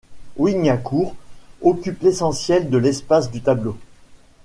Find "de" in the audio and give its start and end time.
2.71-2.77